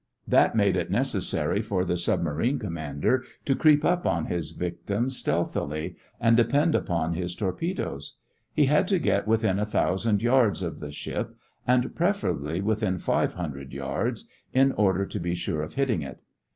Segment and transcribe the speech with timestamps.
[0.27, 5.95] That made it necessary for the submarine commander to creep up on his victims stealthily,
[6.19, 8.15] and depend upon his torpedoes.
[8.51, 11.35] He had to get within a thousand yards of the ship
[11.67, 16.19] and preferably within five hundred yards, in order to be sure of hitting it.